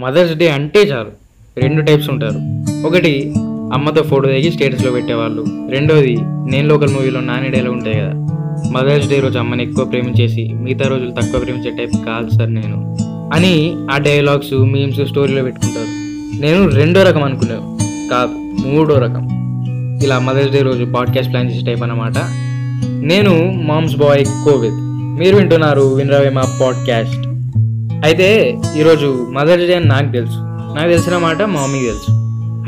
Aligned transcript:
Mothers 0.00 0.34
day 0.34 0.48
అంటే 0.48 0.82
చాలు. 0.82 1.24
రెండు 1.60 1.82
టైప్స్ 1.82 2.10
ఉంటారు. 2.10 2.64
ఒకటి 2.86 3.34
అమ్మతో 3.72 4.02
ఫోటో 4.02 4.28
దిగి 4.28 4.52
స్టేటస్లో 4.52 4.92
పెట్టేవాళ్ళు. 4.92 5.46
రెండోది 5.70 6.16
నేను 6.22 6.68
లోకల్ 6.68 6.94
మూవీలో 6.94 7.20
నాని 7.20 7.48
డైలాగ్ 7.48 7.72
ఉంటాయి 7.72 7.96
కదా. 7.96 8.12
మదర్స్ 8.70 9.08
డే 9.08 9.20
రోజు 9.20 9.38
అమ్మని 9.38 9.62
ఎక్కువ 9.62 9.84
ప్రేమించేసి 9.84 10.52
మిగతా 10.54 10.88
రోజులు 10.88 11.10
తక్కువ 11.10 11.40
ప్రేమించే 11.40 11.70
టైప్ 11.78 12.06
కాదు 12.06 12.38
సార్ 12.38 12.54
నేను. 12.54 12.96
అని 13.34 13.76
ఆ 13.90 13.98
డైలాగ్స్ 13.98 14.54
మీమ్స్ 14.54 15.06
స్టోరీలో 15.06 15.42
పెట్టుకుంటారు. 15.42 15.88
నేను 16.40 16.68
రెండో 16.68 17.02
రకం 17.02 17.22
అనుకున్నాను 17.22 17.78
కాదు 18.10 18.66
మూడో 18.66 18.94
రకం. 18.94 19.28
ఇలా 20.04 20.18
మదర్స్ 20.18 20.50
డే 20.50 20.62
రోజు 20.62 20.84
పాడ్కాస్ట్ 20.84 21.32
ప్లాన్ 21.32 21.50
చేసే 21.50 21.66
టైప్ 21.66 21.82
అన్నమాట. 21.82 22.18
నేను 22.86 23.50
మామ్స్ 23.50 23.96
బాయ్ 23.96 24.26
కోవిద్. 24.26 24.74
మీరు 25.18 25.36
వింటున్నారు 25.36 25.80
వినరవే 25.80 26.30
మా 26.30 26.44
పాడ్కాస్ట్. 26.60 27.23
అయితే 28.04 28.58
ఈరోజు 28.76 29.28
మదర్ 29.32 29.58
డే 29.58 29.74
అని 29.74 29.84
నాకు 29.84 30.12
తెలుసు. 30.12 30.38
నాకు 30.76 30.88
తెలిసిన 30.88 31.16
మాట 31.16 31.42
మా 31.42 31.60
మమ్మీకి 31.60 31.84
తెలుసు. 31.84 32.10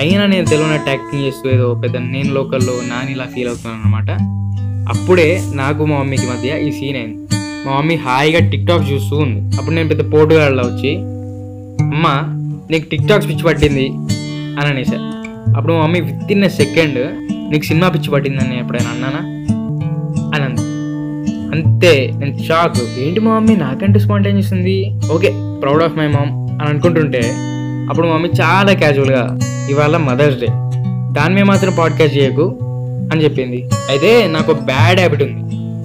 అయినా 0.02 0.27
నేను 0.27 0.46
తెలియని 0.46 0.78
ట్యాక్టింగ్ 0.78 1.24
చేస్తూ 1.24 1.50
ఏదో 1.50 1.74
పెద్ద 1.74 1.96
నేను 1.96 2.34
లోకల్లో 2.34 2.72
నాని 2.86 3.12
ఇలా 3.12 3.24
ఫీల్ 3.24 3.48
అవుతున్నాను 3.48 3.82
అనమాట 3.82 4.10
అప్పుడే 4.88 5.42
నాకు 5.52 5.84
మా 5.84 5.98
మమ్మీకి 5.98 6.27
మధ్య 6.27 6.58
ఈ 6.68 6.72
సీన్ 6.72 6.96
అయింది. 6.96 7.18
మా 7.66 7.78
మమ్మీ 7.78 7.96
హాయిగా 7.96 8.50
టిక్ 8.50 8.66
టాక్ 8.66 8.91
చూస్తూ 8.91 9.16
ఉంది. 9.16 9.58
అప్పుడు 9.58 9.74
నేను 9.74 9.88
పెద్ద 9.88 10.12
పోటుగాళ్ళ 10.12 10.60
వచ్చి 10.60 10.96
అమ్మ 11.94 12.06
నీకు 12.70 12.88
టిక్ 12.91 13.08
టాక్ 13.08 13.28
పిచ్చి 13.28 13.42
పట్టింది? 13.42 13.86
అని 14.60 14.68
అనేసా. 14.70 14.98
అప్పుడు 15.56 15.72
మా 15.72 15.82
mummy 15.82 16.00
with 16.00 16.32
in 16.32 16.44
a 16.44 16.48
second 16.48 16.98
నీకు 17.50 17.64
సినిమా 17.64 17.88
పిచ్చి 17.88 18.10
పట్టిందని 18.10 18.58
ఎప్పుడైనా 18.58 18.91
అన్నానా? 18.91 19.35
అంతే 21.56 21.92
నేను 22.19 22.34
షాక్ 22.48 22.78
ఏంటి 22.98 23.20
మా 23.20 23.33
మమ్మీ 23.34 23.56
నాకంటే 23.56 23.98
స్పాంటేనియస్ 23.98 24.52
ఉంది 24.52 24.78
okay 25.12 25.30
proud 25.62 25.83
of 25.83 25.98
my 25.98 26.06
mom 26.06 26.33
అని 26.59 26.69
అనుకుంటుంటే 26.70 27.23
అప్పుడు 27.91 28.06
మా 28.06 28.14
మమ్మీ 28.14 28.30
చాలా 28.41 28.73
క్యాజువల్గా 28.73 29.24
ఇవాళ 29.70 29.97
మదర్స్ 29.97 30.41
డే 30.41 30.48
దాని 31.17 31.34
మీద 31.34 31.45
మాత్రం 31.45 31.72
పాడ్కాస్ట్ 31.78 32.17
చేయకు 32.19 32.47
అని 33.12 33.25
చెప్పింది. 33.25 33.58
అయితే 33.91 34.27
నాకు 34.27 34.53
బ్యాడ్ 34.53 34.98
హ్యాబిట్ 34.98 35.22
ఉంది. 35.22 35.42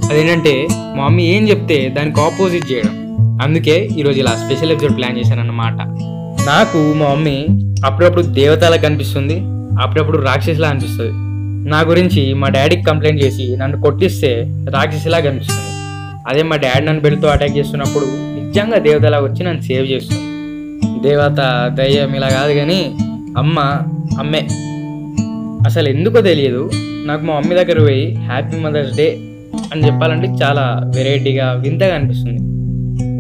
అదేంటంటే 0.09 0.67
మా 0.97 1.03
మమ్మీ 1.03 1.23
ఏం 1.23 1.43
చెప్తే 1.49 1.77
దానికి 1.97 2.21
ఆపోజిట్ 2.21 2.71
చేయడం. 2.71 2.95
అందుకే 3.43 3.75
ఈరోజు 3.99 4.19
ఇలా 4.19 4.33
స్పెషల్ 4.43 4.71
ఎపిసోడ్ 4.71 4.97
ప్లాన్ 4.97 5.17
చేశాను 5.17 5.41
అన్నమాట 5.41 5.79
నాకు 6.47 6.79
మా 6.99 7.07
మమ్మీ 7.13 7.37
అప్పుడప్పుడు 7.85 8.23
దేవతలా 8.39 8.77
కనిపిస్తుంది 8.77 9.37
అప్పుడప్పుడు 9.81 10.17
రాక్షసిలా 10.17 10.69
అనిపిస్తుంది. 10.69 11.13
నా 11.69 11.79
గురించి 11.81 12.33
మా 12.33 12.47
డాడీకి 12.49 12.83
కంప్లైంట్ 12.83 13.23
చేసి 13.23 13.55
నన్ను 13.57 13.81
కొట్టిస్తే 13.81 14.31
రాక్షసిలా 14.69 15.19
కనిపిస్తుంది. 15.19 15.70
అదే 16.27 16.43
మా 16.43 16.55
డాడీ 16.55 16.85
నన్ను 16.85 17.01
బెల్ట్తో 17.01 17.27
అటాక్ 17.27 17.57
చేస్తున్నప్పుడు 17.57 18.05
నిజంగా 18.05 18.77
దేవత 18.77 19.05
అలా 19.05 19.19
వచ్చి 19.19 19.43
నన్ను 19.43 19.61
సేవ్ 19.61 19.91
చేస్తుంది. 19.91 20.21
దేవత 21.09 21.69
దయ్యం 21.73 22.15
ఇలా 22.15 22.29
కాదు 22.29 22.53
కానీ 22.53 22.95
అమ్మ 23.37 23.59
అమ్మే. 24.19 24.47
అసలు 25.65 25.89
ఎందుకో 25.89 26.21
తెలియదు. 26.21 26.71
నాకు 27.05 27.23
మా 27.23 27.39
మమ్మీ 27.39 27.55
దగ్గర 27.55 27.79
పోయి 27.79 28.15
హ్యాపీ 28.15 28.57
మదర్స్ 28.57 28.97
డే 28.97 29.19
అని 29.73 29.85
చెప్పాలంటే 29.85 30.27
చాలా 30.27 30.91
వెరైటీగా 30.95 31.51
వింతగా 31.51 31.95
అనిపిస్తుంది. 31.95 32.41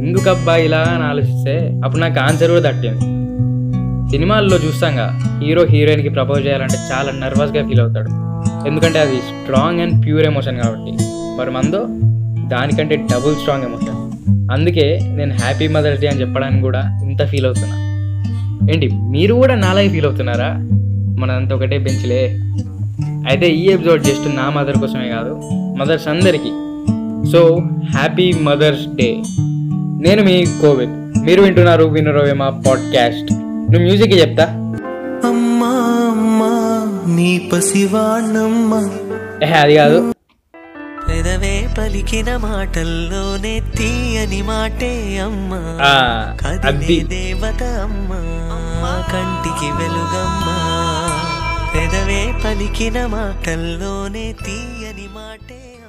ఎందుకబ్బా 0.07 0.55
ఇలా 0.55 0.77
అని 0.77 1.03
ఆలోచిస్తే 1.03 1.81
అప్పుడు 1.85 2.01
నాకు 2.01 2.19
ఆన్సర్ 2.19 2.49
కూడా 2.49 2.61
తట్టింది 2.61 2.99
సినిమాల్లో 4.11 4.57
చూస్తాంగా 4.57 5.19
హీరో 5.43 5.63
హీరోయిన్కి 5.63 6.09
ప్రపోజ్ 6.09 6.47
చేయాలంటే 6.47 6.77
చాలా 6.91 7.11
నర్వస్గా 7.11 7.67
ఫీల్ 7.67 7.79
అవుతాడు. 7.79 8.09
ఎందుకంటే 8.67 8.99
అది 8.99 9.17
స్ట్రాంగ్ 9.17 9.79
అండ్ 9.79 10.05
ప్యూర్ 10.05 10.25
ఎమోషన్ 10.25 10.57
కాబట్టి. 10.57 10.91
మరి 11.39 11.51
మందో 11.51 11.87
దానికంటే 12.51 12.95
డబుల్ 12.95 13.35
స్ట్రాంగ్ 13.35 13.63
ఎమోషన్ 13.63 13.97
అందుకే 14.51 14.99
నేను 15.03 15.33
హ్యాపీ 15.33 15.67
మదర్స్ 15.67 16.01
డే 16.01 16.07
అని 16.07 16.21
చెప్పడానికి 16.21 16.61
కూడా 16.61 16.99
ఇంత 17.03 17.25
ఫీల్ 17.25 17.45
అవుతున్నా. 17.45 17.77
ఏంటి 18.73 18.89
మీరు 18.93 19.33
కూడా 19.33 19.55
నాలాగే 19.55 19.89
ఫీల్ 19.89 20.05
అవుతున్నారా? 20.05 20.49
మనంతా 21.19 21.55
ఒకటే 21.55 21.77
బెంచ్లే. 21.77 22.21
అయితే 23.29 23.49
ఈ 23.49 23.69
ఎపిసోడ్ 23.69 24.03
జస్ట్ 24.03 24.35
నా 24.35 24.49
మదర్ 24.49 24.77
కోసమే 24.77 25.09
కాదు 25.09 25.41
మదర్స్ 25.77 26.07
అందరికీ. 26.07 26.51
సో 27.31 27.61
హ్యాపీ 27.97 28.33
మదర్స్ 28.41 28.87
డే 28.95 29.09
నేను 30.03 30.23
మీ 30.23 30.45
కోవిడ్ 30.61 31.25
మీరు 31.25 31.41
వింటున్నారు 31.41 31.83
వినరోవే 31.83 32.33
మా 32.33 32.49
పాడ్కాస్ట్ 32.49 33.33
నువ్వు 33.33 33.83
మ్యూజిక్ 33.83 34.13
చెప్తా? 34.13 34.43
అమ్మా 35.25 35.73
అమ్మా 36.11 36.53
నీ 37.15 37.49
పసివాణమ్మ 37.53 38.73
అది 39.61 39.75
కాదు. 39.75 40.13
పెదవే 41.23 41.69
పలికిన 41.77 42.37
మాటల్లోనే 42.37 43.59
తీయని 43.59 44.41
మాటే 44.41 45.19
అమ్మ. 45.19 45.53
ఆ, 45.81 46.35
కదిలే 46.41 47.03
దేవత 47.03 47.63
అమ్మ. 47.63 48.11
కంటికి 49.13 49.71
వెలుగమ్మ. 49.71 50.47
పెదవే 51.75 52.33
పలికిన 52.45 53.05
మాటల్లోనే 53.05 54.35
తీయని 54.45 55.07
మాటే 55.07 55.80